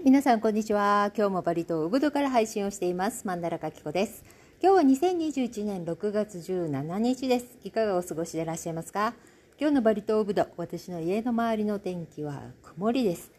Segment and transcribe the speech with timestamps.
[0.00, 1.12] い、皆さんこんにちは。
[1.14, 3.26] 今日もバリ島ウブドから配信をしています。
[3.26, 4.24] マンダラカキコです。
[4.62, 7.58] 今日は2021年6月17日です。
[7.64, 9.14] いかがお過ごしでいらっしゃいますか？
[9.58, 13.30] 今日のバリ島ウブド、私の家の周りの天気は曇りです。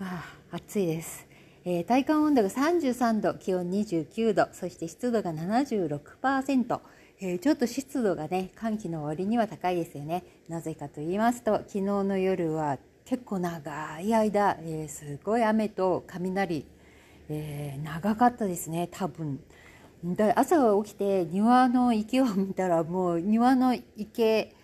[0.00, 1.26] ああ、暑いです。
[1.64, 6.80] えー体感温度が33度、気温29度、そして湿度が76%。
[7.20, 10.24] えーちょっと湿度がね、寒気の割には高いですよね。
[10.48, 16.66] なぜかと言いますと、昨日の夜は結構長い間、えーすごい雨と雷、
[17.28, 19.38] えー長かったですね、多分。
[20.04, 24.54] だ朝起きて庭の池を見たらもう庭の池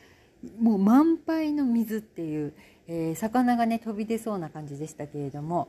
[0.60, 2.52] もう満杯の水っていう、
[2.88, 5.68] えー魚がね飛び出そうな感じでしたけれども、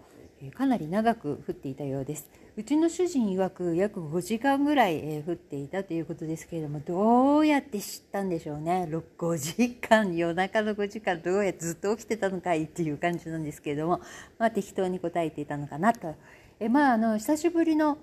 [0.52, 2.30] かなり長く降っていたようです。
[2.56, 8.88] うちの主人曰く約5時間ぐらい、降っていたということですけれどもどうやって知ったんでしょうね。
[8.90, 14.02] ろ5時間夜中の5時間どうやってずっと起きてたのかいっていう感じなんですけれども、
[14.38, 16.16] まあ、適当に答えていたのかなと、
[16.60, 17.98] えまああの久しぶりの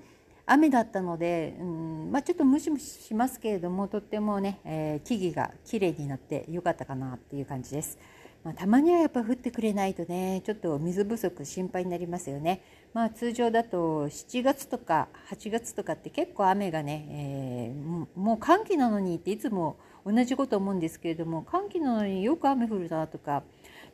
[0.47, 7.99] 雨だったので、うんまあ、ちょっとムシムシしますけれどもとってもね、えー木々が綺麗になってよかったかなっていう感じです、
[8.45, 12.63] まあ、たまにはやっぱ降ってくれないとねちょっと水不足心配になりますよね、
[12.95, 23.43] まあ、通常だと7月とか8月とかって結構雨がね、えーもう寒気なのにっていつも同じこと思うんですけれども寒気なのによく雨降るなとか。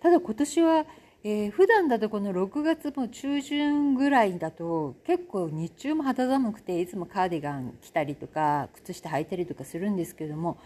[0.00, 0.86] ただ今年は
[1.24, 10.58] えー普段だとこの6月も中旬ぐらいだと結構日中も肌寒くていつもカーディガン着たりとか靴下履いたりとかするんですけども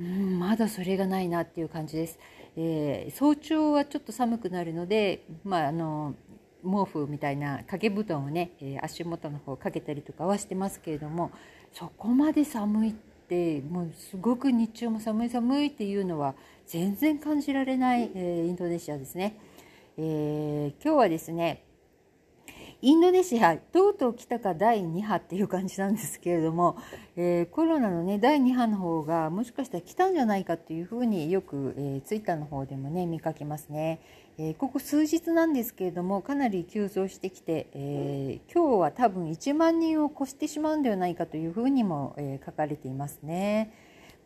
[0.00, 2.18] うんまだそれがないなっていう感じです、
[2.56, 6.14] えー早朝はちょっと寒くなるので、まあ、あの
[6.62, 11.30] 毛布みたいな掛け布団をね、えー足元の方かけたりとかはしてますけれども
[11.72, 12.92] そこまで寒いっ
[13.28, 16.34] てもうすごく日中も寒い寒いっていうのは
[16.66, 19.36] 全然感じられない、えーインドネシアですね。
[19.96, 21.63] えー今日はですね
[22.84, 26.76] インドネシアとうとう来たか第2波っていう感じなんですけれども、
[27.16, 34.00] えーコロナのね第2波の方がもしかしたら来たんじゃないかっていうふうによく、えーツイッターの方でもね見かけますね、
[34.36, 43.72] えーここ数日なんですけれどもかなり急増してきて、えー今日は多分1万人を超してしまうんではないかというふうにも、えー書かれていますね。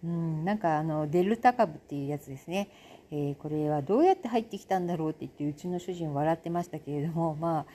[0.03, 2.71] うん、なんかあのデルタ株っていうやつですね、
[3.13, 7.67] えーこれはどうやって入ってきたんだろうって言ってうちの主人笑ってましたけれどもまあ、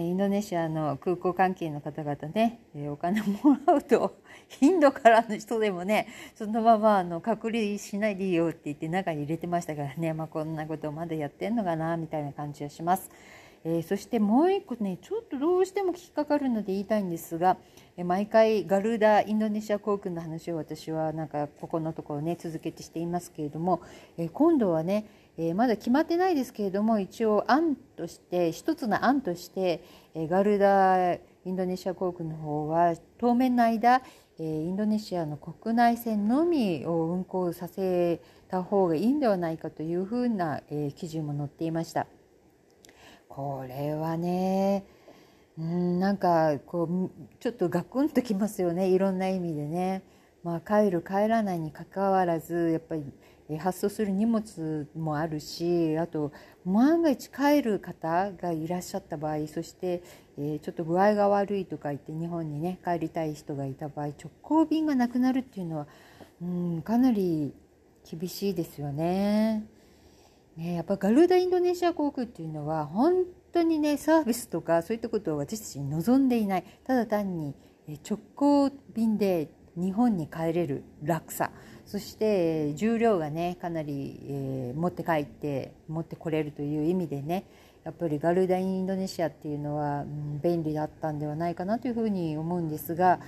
[0.00, 4.16] インドネシアの空港関係の方々ね、えお金もらうと
[4.60, 13.10] インドからの人でもねそのままあの隔離しないでいいよって言って中に入れてましたからね、まあ、こんなことをまだやってんのかなみたいな感じがします。
[13.64, 17.56] えーそしてもう一個ねちょっとどうしても引っかかるので言いたいんですが、
[17.98, 23.82] 毎回ガルーダインドネシア航空の話を私はなんかここのところね続けてしていますけれども、
[24.16, 34.00] え今度はね、えまだ決まってないですけれども一応案として一つの案として、えガルーダインドネシア航空の方は当面の間、
[34.38, 42.06] インドネシアの国内線のみを運航させた方がいいんではないかというふうな、え記事も載っていました。
[43.28, 44.84] これはね
[45.58, 50.02] うんなんかこうちょっとガクンときますよねいろんな意味でね、
[50.42, 53.04] まあ、帰る帰らないにかかわらずやっぱり
[53.58, 56.32] 発送する荷物もあるしあと
[56.64, 60.02] 万が一帰る方がいらっしゃった場合そして、
[60.38, 65.86] えちょっと具合が悪いとか言って日本にね帰りたい人がいた場合直行便がなくなるっていうのは
[66.40, 67.52] うんかなり
[68.08, 69.64] 厳しいですよね。
[70.56, 76.64] ね、やっぱガルダインドネシア航空っていうのは本当にねサービスとかそういったことを私たちに望んでいない。
[76.84, 77.54] ただ単に
[78.08, 81.50] 直行便で日本に帰れる楽さ
[81.86, 87.44] そして重量がねかなり、えー持って帰って持ってこれるという意味でね
[87.84, 93.20] やっぱりガルダインドネシアっていうのは、うん便利だったんではないかなというふうに思うんですが、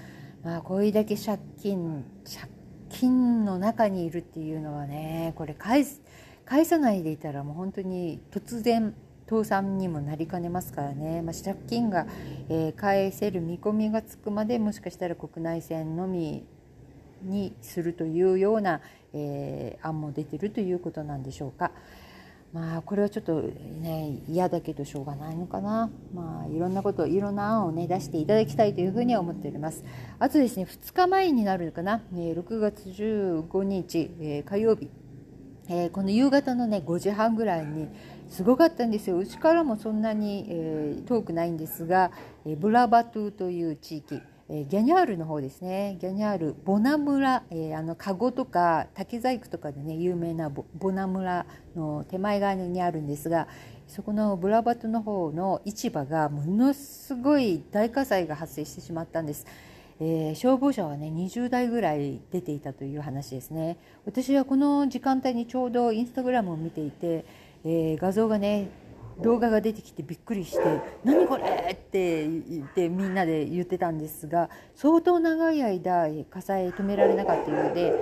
[0.43, 2.51] まあ、これだけ借金借
[2.89, 6.03] 金の中にいるっていうのはねこれ返す
[6.45, 8.95] 返さないでいたらもう本当に突然
[9.28, 12.06] 倒産にもなりかねますからね、まあ、借金が、
[12.48, 16.44] えー返せる見込みがつくまでもしかしたら国内線のみ
[17.22, 18.80] にするというような、
[19.12, 21.72] えー案も出てるということなんでしょうか。
[22.53, 25.91] まあこれはちょっとね嫌だけどしょうがないのかな。
[26.15, 29.84] まあいろんなこといろんな案をね出していただきたいというふうには思っております。
[30.21, 34.88] あとですね2日前になるのかな、え6月15日、火曜日。
[35.92, 37.88] この夕方のね5時半ぐらいに
[38.28, 39.18] すごかったんですよ。
[39.18, 42.10] うちからもそんなに、えー遠くないんですが、
[42.44, 45.97] えーブラバトゥという地域、えーギャニャールの方ですね。
[46.00, 53.47] ギャニャールボナ村、えーあのカゴとか竹細工とかでね有名なボナ村の手前側にあるんですが、
[53.86, 59.47] そこのブラバトゥの方の市場がものすごい大火災が発生してしまったんです。
[60.00, 63.78] えー、消防車はね20台ぐらい出ていたという話ですね。
[64.04, 67.24] 私はこの時間帯にちょうどインスタグラムを見ていて、
[67.65, 68.69] えー、画像がね
[69.21, 77.95] 動画が出てきてびっくりして「何これ!」って言ってみんなで言ってたんですが相当長い間火災止められなかったようで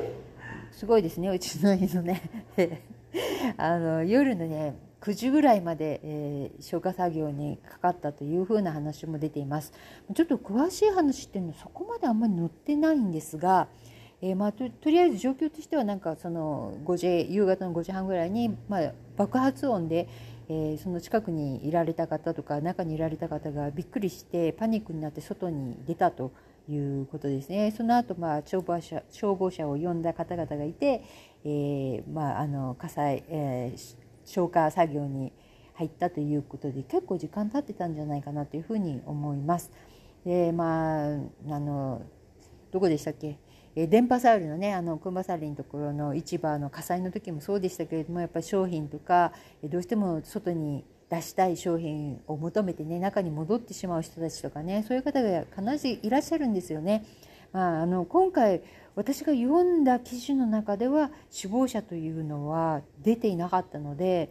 [0.70, 2.22] すごいですねうちの家のね
[3.58, 9.72] あの夜のね9時ぐらいまで、えー、消火作業にかかったというふうな話も出ています
[10.14, 13.66] ちょっと詳しい話っていうのはそこまであんまり載ってないんですが、
[14.22, 20.08] えー、まあ、ととりあえず状況としてはなんかその5時夕方の5時半ぐらいに、まあ、爆発音で、
[20.48, 26.32] えー、その近くにいられた方とか中にいられた方がびっくりしてパニックになって外に出たと
[26.68, 27.72] いうことですね。
[27.76, 31.02] その後、まあ消防車消防車を呼んだ方々がいて、
[31.44, 35.32] えー、まあ、あの火災、えー、消火作業に
[35.74, 39.72] 入ったということで結構時間経ってたんじゃないかなというふうに思います。
[40.24, 42.02] でまああの
[42.70, 43.38] どこでしたっけ？
[43.74, 49.32] え電波サウルのねあのクンバサリのところの市場の火災の時もそうでしたけれどもやっぱり商品とか
[49.64, 57.04] どうしても外に出したい商品を求めてね中に戻ってしまう人たちとかねそういう方が必ずいらっしゃるんですよね。
[57.52, 58.62] まあ、あの今回
[58.94, 64.30] 私が読んだ記事の中では死亡者というのは出ていなかったので、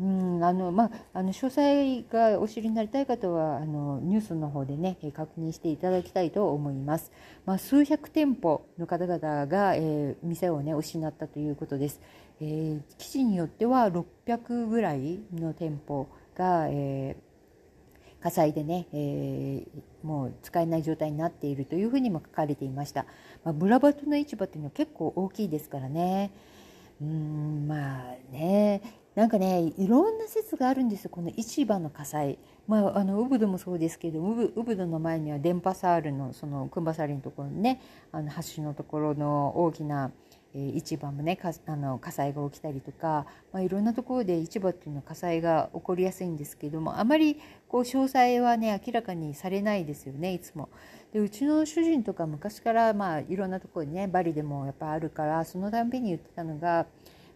[0.00, 7.10] うんあのまあ、あの詳細がお知りになりたい方はあのニュースの方でね確認していただきたいと思います。
[7.44, 12.00] まあ、数百店舗の方々が、えー、店をね失ったということです。
[12.40, 17.28] えー、記事によっては600ぐらいの店舗が、えー
[18.20, 23.06] 火災でね、えー、もう使えない状態になっているというふうにも書かれていました、
[23.44, 26.32] まあ、ブラバトの市場っていうのは結構大きいですからね
[27.00, 28.82] うんまあね
[29.18, 32.38] なんかねいろんな説があるんですよこの市場の火災
[32.68, 37.80] まあ、あのウブドもそうですけどウブドの前には電波サールのそのクンバサリのところにね
[38.12, 40.12] あの橋のところの大きな
[40.54, 47.38] え市場もねかあの火災が起きたりとか、まあ、いろんなところで市場っていうのは火災が起こりやすいんですけどもあまり
[47.68, 50.68] こう詳細はね明らかにされないですよねいつも。
[51.12, 56.86] でうちの主人とか昔からまあいろんなところにねバリでもやっぱあるからそのたんびに言ってたのが、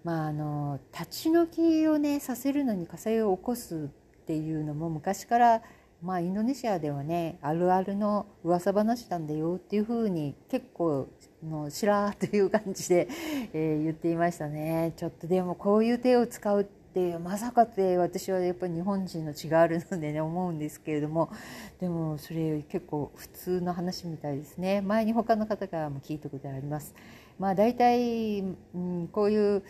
[0.05, 1.47] まあ、あの立ち退
[1.83, 3.89] きをねさせるのに火災を起こす
[4.23, 5.63] っていうのも昔から
[6.03, 11.09] まあ、インドネシアではねあるあるの噂話なんだよっていうふうに結構
[11.45, 13.09] のしらーという感じで、
[13.55, 14.93] えー、言っていましたね。
[14.97, 21.31] ちょっとでもこういう手を使うってまさかって私はやっぱり日本人の血があるのでね思うんですけれども。
[21.79, 24.81] でもそれ結構普通の話みたいですね。
[24.81, 26.95] 前に他の方からも聞いたことあります。
[27.43, 28.41] まあ、大体、
[28.73, 29.65] うん、こういう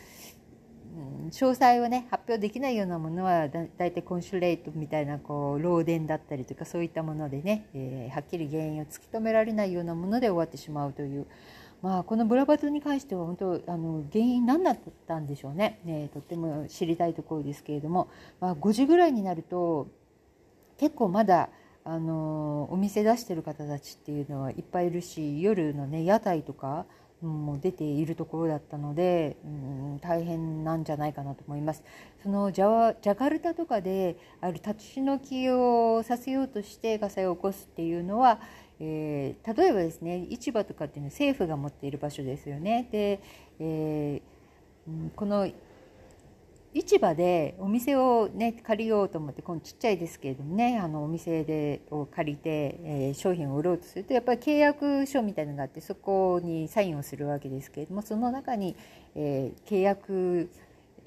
[1.30, 11.26] 詳細をね発表できないようなものはだだいたいコンシュレートみたいなこう漏電だったりとかそういったものでね、えー、はっきり原因を突き止められないようなもので終わってしまうという。
[11.80, 14.78] まあ、このブラバトに関しては本当あの原因何だっ
[15.08, 15.80] たんでしょうね。
[15.84, 18.08] ねとっても知りたいところですけれども、
[18.38, 19.88] まあ、5時ぐらいになると
[20.78, 21.48] 結構まだ
[21.84, 26.86] あのお店出してる方たちっていうのはいっぱいいるし夜のね屋台とか
[27.26, 31.82] もう出ているところだったので、うん、大変なんじゃないかなと思います。
[32.22, 38.40] そのジャジャカルタとかである立ち退きをさせようとして火災を起こすっていうのは
[38.84, 42.88] えー、例えばですね市場とかっていうのは政府が持っている場所ですよね。
[42.90, 43.20] で、
[43.60, 45.48] えー、この
[46.74, 58.74] 市場でお店をね借りようと思ってこのちっちゃいですけれどもねあのお店でを借りて、えー、商品を売ろうとするとやっぱり契約書みたいなのがあってそこにサインをするわけですけれどもその中に、
[59.14, 60.50] えー、契約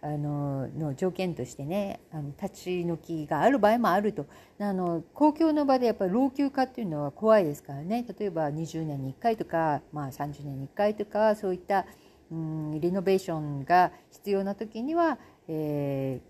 [0.03, 4.27] あのの条件としてねあの立ち退きがある場合もあると。
[4.59, 8.05] あの公共の場でやっぱり老朽化っていうのは怖いですからね。
[8.17, 11.85] 例えば20年に1回とか、まあ、30年に1回とかそういった
[12.31, 15.17] うんリノベーションが必要な時には、
[15.47, 16.21] え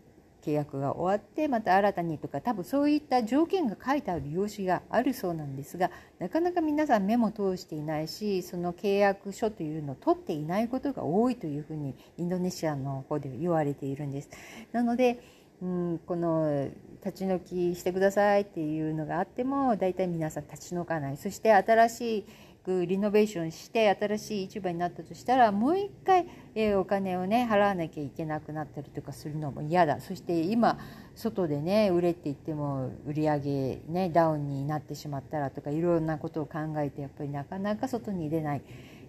[0.43, 14.29] ー、契約が終わってまた新たにとか多分そういった条件が書いてある用紙があるそうなんですがなかなか皆さん目も通していないしその契約書というのを取っていないことが多いというふうにインドネシアの方で言われているんです。
[14.72, 15.19] なので
[15.62, 16.69] うん、この
[17.03, 22.25] 立ち退きしてくださいっていうのがあっても大体皆さん立ち退かないそして新し
[22.65, 26.27] くリノベーションして新しい市場になったとしたらもう一回、
[26.75, 30.79] お金をね払わなきゃいけなくなったりとかするのも嫌だそして今
[31.13, 38.62] 外でね売れって言っても売り上げねダウンになってしまったらとかいろんなことを考えてやっぱりなかなか外に出ない。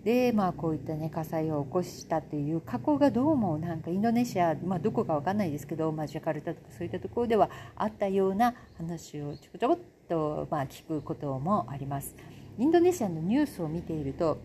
[0.04, 12.14] で、まあ、こういった、ね、火災を起こしたという過去がどうもなんかインドネシア、まあ、どこか分かんないですけど、まあ、ジャカルタとかそういったところではあったような話をちょこちょこっと、まあ、聞くこともあります。
[12.56, 14.38] インドネシアのニュースを見ていると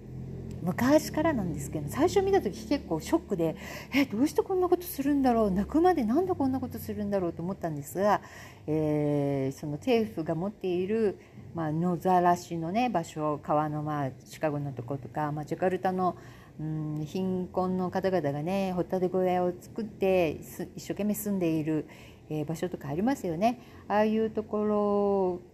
[0.62, 3.56] 昔からなんですけど最初見た時結構ショックで
[3.94, 5.52] えどうしてこんなことするんだろう？
[5.52, 7.34] 泣くまでなんでこんなことするんだろう？
[7.34, 8.22] と思ったんですが、
[8.68, 11.18] えー、その政府が持っている、
[11.56, 16.16] まあ、野ざらしの、ね、場所川の、まあ、シカゴのとことか、まあ、ジャカルタの
[16.60, 20.38] うん貧困の方々がねホタテ小屋を作って
[20.76, 21.88] 一生懸命住んでいる、
[22.30, 23.60] えー、場所とかありますよね。
[23.88, 25.51] ああいうところ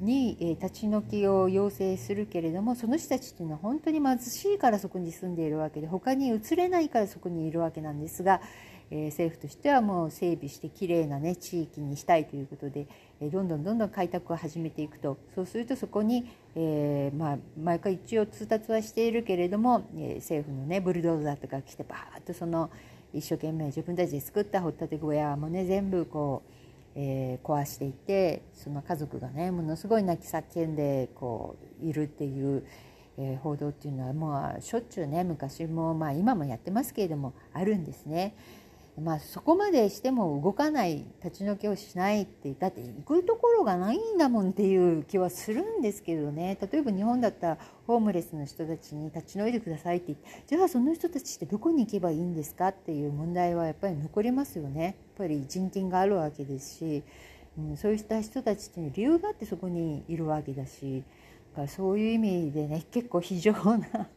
[0.00, 8.40] に、え立ち退きを要請するけれどもその人たちっていうのは本当に貧しいからそこに住んでいるわけで他に移れないからそこにいるわけなんですが、
[8.90, 12.86] え政府としてはもう整備してきれいな、ね、地域にしたいということで、
[13.20, 15.16] えどんどんどんどん開拓を始めていくと。
[15.34, 22.70] そうするとそこに、えー、まあ、毎回一応通達はしているけれども、え政府の、ね、ブルドーザーとか来てバーッとその
[23.14, 26.61] 一生懸命自分たちで作った掘ったて小屋もね全部こう
[26.94, 32.66] えー、壊していてその家族がねものすごい泣き叫んでこういるっていう、
[33.18, 38.34] えー、報道っていうのはもうしょっちゅうね昔も、まあ、今もやってますけれどもあるんですね。
[39.00, 46.58] まあ、そこまでしても動かない立ち退きをしないってだって行くところがないんだもんっていう気はするんですけどね。
[46.60, 50.06] 例えば日本だったらホームレスの人たちに立ち退いてくださいって。
[50.08, 54.84] 言ってじゃあその人たちってどこに行けばいいんですかっていう問題はやっぱり残りますよね。
[54.84, 57.02] やっぱり人権があるわけですし、
[57.56, 61.02] うん、そういった人たちっていう理由があってそこにいるわけだし。
[61.52, 64.08] だからそういう意味でね結構非常な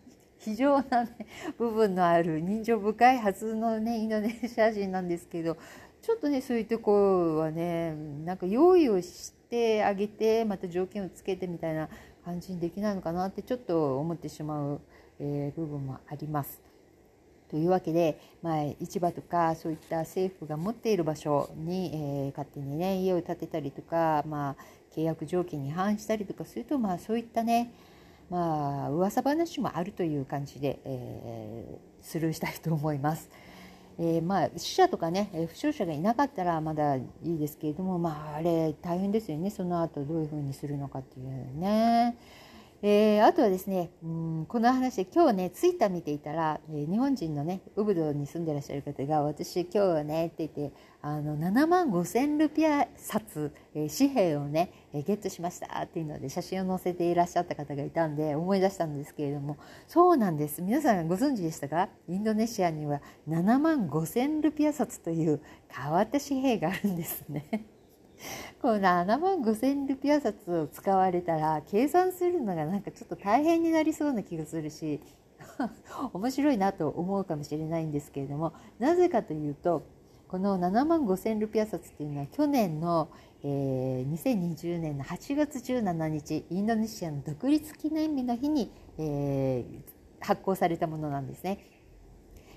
[0.46, 5.58] 非常な、ね、部分のある人情深いはずのねインドネシア人なんですけど
[6.04, 11.90] ちょっとねそういうとこはねなんか用意をしてあげてまた条件をつけてみたいな
[12.24, 14.82] 感じにできないのかなってちょっと思ってしまう、
[15.20, 16.62] えー、部分もあります。
[17.50, 27.72] というわけで、まあ、市場とかそういった政府が持っている場所に、えー、勝手にね家を建てたりとか、まあ、契約条件に反したりとかすると、まあ、そういったね
[28.30, 33.30] まあ噂話もあるという感じで、えー、スルーしたいと思います。
[33.98, 42.18] えー、まあ死者とかね負傷者がいなかったらまだいいですけれどもまああれ大変ですよねその後どういうふうにするのかっていうね。
[42.88, 61.90] えー、あとはですね、うん、この話今日ねツイッター見ていたら、えー、日本人のねウブドに住んでらっしゃる方が私今日はねって言ってあの7万5千ルピア札、えー、紙幣をね、えゲットしましたっていうので写真を載せていらっしゃった方がいたんで思い出したんですけれどもそうなんです皆さんご存知でしたか？
[62.08, 67.66] インドネシアには7万5千ルピア札という変わった紙幣があるんですね。
[68.62, 75.02] この7万5千ルピア札を使われたら計算するのがなんかちょっと大変になりそうな気がするし
[76.14, 79.84] 面白いなと思うかもしれないんですけれどもなぜかというと
[80.28, 83.10] この7万5千ルピア札っていうのは去年の、
[83.44, 91.60] えー、2020年の8月17日インドネシアの独立記念日の日に、えー、発行されたものなんですね。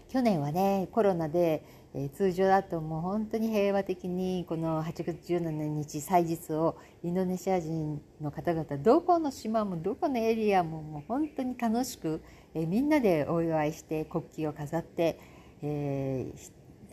[0.08, 1.62] 去年はねコロナで
[1.94, 12.22] え通常だともう本当に平和的にこの8月17日祭日をインドネシア人の方々どこの島もどこのエリアももう本当に楽しく、
[12.54, 15.18] えみんなでお祝いして国旗を飾って、
[15.62, 16.26] え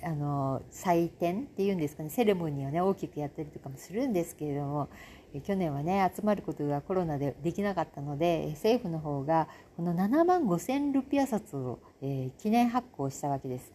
[0.01, 4.89] ー、あの祭典っていうんですかねセレモニーをね大きくやったりとかもするんですけれども、
[5.41, 13.73] 去年はね集まることがコロナでできなかったので政府の方がこの7万5千ルピア札を、えー、記念発行したわけです。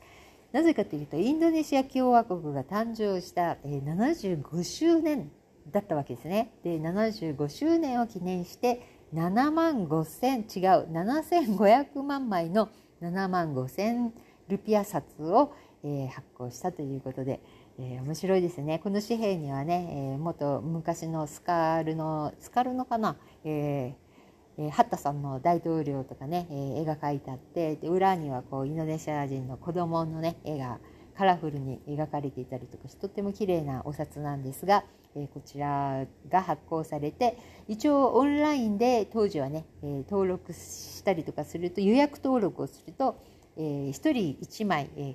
[0.53, 5.31] なぜかというとインドネシア共和国が誕生した75周年
[5.71, 6.53] だったわけですね。
[6.65, 8.81] で75周年を記念して
[9.15, 12.69] 7万5,000違う7500万枚の
[13.03, 14.11] 7万5,000
[14.49, 15.55] ルピア札を、
[15.85, 17.41] えー、発行したということで、
[17.79, 24.10] えー、面白いですねこの紙幣にはね、えー、元昔のスカルのスカルのかな、えー
[24.59, 30.79] えー、ハッタさんの大統領とかね、えー、絵が描いてあってで裏にはこうインドネシア人の子供のね絵が
[31.17, 37.37] カラフルに描かれていたりとかしてとっても綺麗なお札なんですが、えー、こちらが発行されて
[37.69, 43.23] 一応オンラインで当時はね、えー、登録したりとかすると予約登録をすると、
[43.57, 45.15] えー、1人1枚、えー、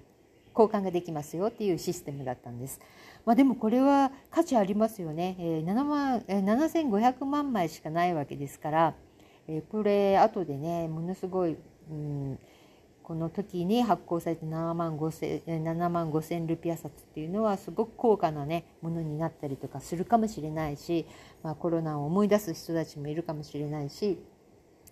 [0.59, 2.79] 交換ができますよっていうシステムだったんです。
[3.25, 5.35] まあ、でもこれは価値ありますよね。
[5.39, 8.95] えー、7万、えー、7500万枚しかないわけですから、
[9.47, 11.57] えこれ後でねものすごい、
[11.89, 12.39] うん、
[13.03, 21.05] この時に発行された7万5千 ,7 万5千ルピア札っていうのはすごく高価なねものになったりとかするかもしれないし、
[21.43, 24.17] まあ、コロナを思い出す人たちもいるかもしれないし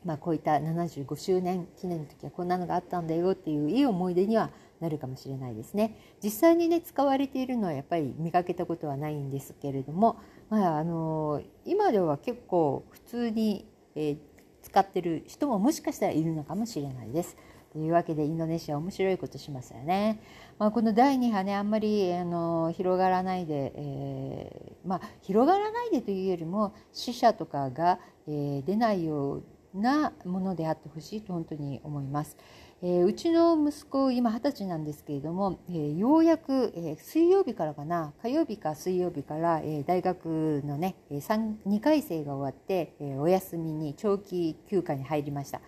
[0.06, 5.98] まあ、こういった75周年記念の時はこんなのがあったんだよっていういい思い出にはなるかもしれないですね。
[6.22, 10.18] 実際にね使われているのはやっぱり見かけたことはないんですけれども、
[10.50, 14.18] まあ、あの今では結構普通に、えー、
[14.64, 17.38] 使ってる人ももしかしたらいるのかもしれないです。
[17.74, 20.20] というわけでインドネシア面白いことしますよね。
[20.60, 29.44] まあ、この第2波ねあんまりあの広がらないで、えー、まあ、広がらないでというよりも死者とかが、えー、出ないよう
[29.74, 32.38] なものであってほしいと本当に思います。
[32.82, 45.62] えー、うちの息子今二十歳なんですけれども、えー、ようやく、えー、水曜日からかな火曜日か水曜日から、え大学のね 2, 回生が終わって、えお休みに長期休暇に入りました、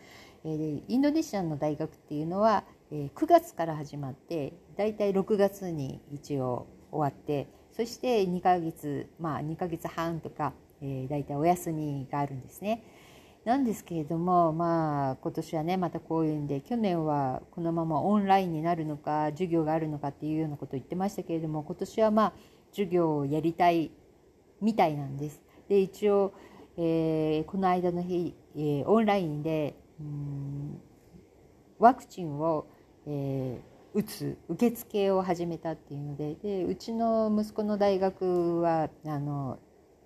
[0.43, 12.83] えインドネシアの大学っていうのは、え9月から始まってだいたい6月に一応終わってそして2ヶ月まあ2ヶ月半とか、えー、だいたいお休みがあるんですね。
[13.45, 22.33] なんですけれども、まあ、今年はねまたこういうんで去年はこのままオンラインになるのか授業があるのかっていうようなことを言ってましたけれども今年はまあ
[22.71, 23.91] 授業をやりたい
[24.61, 25.41] みたいなんです。
[25.69, 26.33] で一応、
[26.77, 30.81] えー、この間の日、えー、オンラインでうん
[31.77, 32.67] ワクチンを、
[33.05, 39.59] えー、打つ受付を始めたっていうのででうちの息子の大学はあの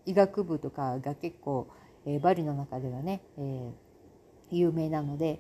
[0.06, 1.70] 医学部とかが結構
[2.10, 5.40] えー、バリの中ではね、えー、有名なので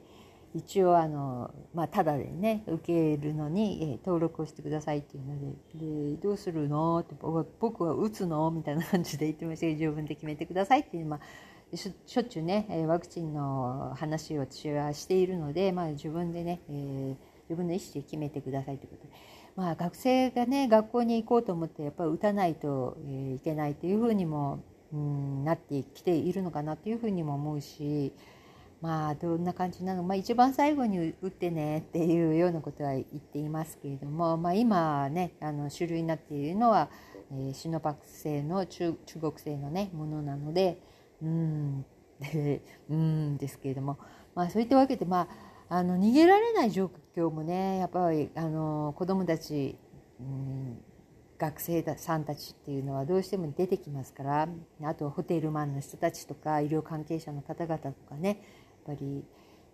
[0.55, 6.99] 一応あの、まあ、ただでね受けるのに、え、登録をしてくださいっていうのででどうするの？
[6.99, 7.15] って
[7.59, 8.49] 僕は打つの？
[8.49, 17.15] みたいな感じで言ってましたけど自分で決めてくださいっていう、まあ、しょっちゅうねワクチンの話を私はしているので、まあ、自分でね、えー、
[17.49, 19.13] 自分の意思で決めてくださいということで。
[19.55, 22.97] まあ、学生がね学校に行こうと思ってやっぱり打たないと、
[23.35, 28.11] いけないというふうにもうんなってきているのかなというふうにも思うし
[28.81, 30.03] まあどんな感じなの？
[30.03, 36.89] まあ一番最後に打ってねっていうようなことは言っていますけれども、まあ、今ねあの主流になっているのは、
[37.31, 40.81] えー、シノパク製の中中国製のねものなので
[41.21, 41.85] うん
[42.19, 43.99] でうんですけれども、
[44.33, 45.27] まあ、そういったわけで、ま
[45.69, 49.77] あ、あの逃げられない状況もねやっぱりあの子どもたち、
[50.19, 50.81] うん
[51.39, 54.49] 学生さんたちっていうのはどうしても出てきますから
[54.83, 58.43] あとホテルマンの人たちとか医療関係者の方々とかね
[58.85, 59.23] やっぱり、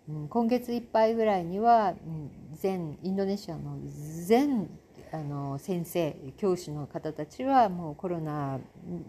[0.08, 3.78] うん、今月いっぱいぐらいには、うん、全インドネシアの
[4.24, 4.70] 全
[5.12, 8.58] あの先生教師の方たちはもうコロナ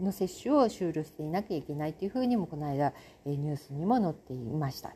[0.00, 2.92] の接種を終了していなきゃいけないというふうにもこの間
[3.24, 4.94] ニュースにも載っていました。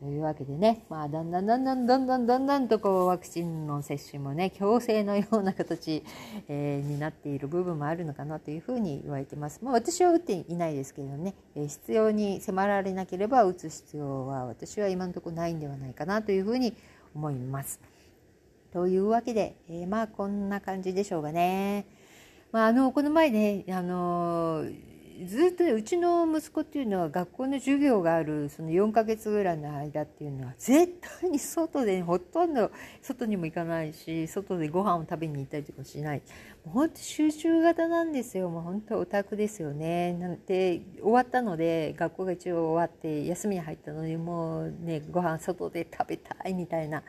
[0.00, 6.02] というわけでね、まあ、だんだんだんだんだんだんだんだんとこうワクチンの接種もね強制のような形、
[6.48, 9.60] えー、になっている部分もあるのかなというふうに言われてます。
[9.62, 16.72] まあ、私は打っていないですけどね、え、必要に迫られなければ打つ必要は私は今のところないんではないかなというふうに
[17.14, 17.78] 思います。
[18.72, 21.84] というわけで、えー、まあこんな感じでしょうかね。
[22.52, 24.64] まあ、あのこの前ねあの
[25.26, 32.70] ずっとねうちの息子っていうのは学校の授業があるその4ヶ月ぐらいの間っていうのは絶対に外でほとんど
[33.02, 36.22] 外にも行かないし外でご飯を食べに行ったりとかしない。
[36.64, 38.50] もうほんと集中型なんですよ。
[38.50, 40.14] もう本当オタクですよね。
[40.14, 47.02] なんて終わったので学校が一応終わって休みに入ったのにもうねご飯外で食べたいみたいな。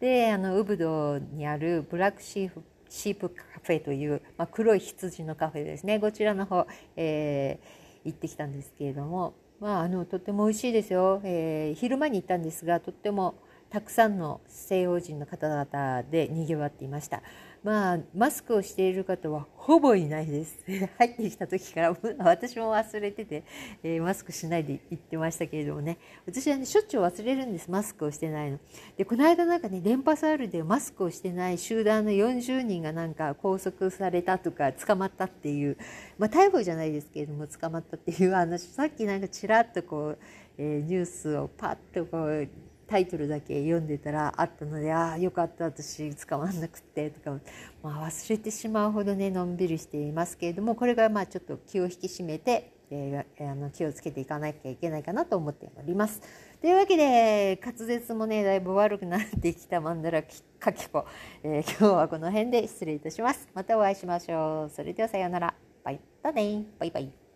[0.00, 3.34] であのウブドにあるブラックシーフシープ
[3.68, 6.00] フェという、まあ、黒い羊のカフェですね。
[6.00, 13.34] こちらの方、えー、行ってきたんですけれども、まあ、あのとっても美味しいですよ、えー、昼間に行ったんですがとっても
[13.70, 17.22] たくさんの西洋人の方々でにぎわっていました。
[17.62, 20.58] まあ、マスクをしている方はほぼいないです。
[20.98, 23.42] 入ってきた時から 私も忘れてて、
[23.82, 28.58] えー、マスクしないで行ってましたけれどもね、私はね、しょっちゅう忘れるんです、マスクをしてないの。
[28.96, 35.76] で、この間なんかね、電波サールでマスクをしてない集団の40人がなんか拘束されたとか、捕まったっていう、
[36.16, 40.18] まあ、逮捕じゃないですけれども、捕まったっていう話、さっきなんかちらっとこう、
[40.56, 42.48] えー、ニュースをパッとこう、
[42.88, 47.38] タイトルだけ読んでたらあったのでああよかった私捕まんなくてとか、
[47.82, 56.22] まあ、忘れてしまうほどねのんびりしていますけれどもこれがまあちょっと気を引き締めて、えー、あの気をつけていかなきゃいけないかなと思っております。
[56.60, 60.22] というわけで滑舌もねだいぶ悪くなってきたマンダラ
[60.58, 61.04] かけ子、
[61.44, 63.48] えー、今日はこの辺で失礼いたします。
[63.54, 64.70] またお会いしましょう。
[64.74, 65.54] それではさようなら。
[65.84, 67.27] バイバイバイバイ。